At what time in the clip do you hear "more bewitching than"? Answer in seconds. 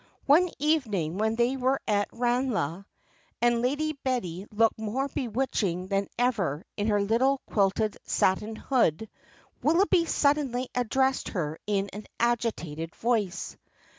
4.79-6.07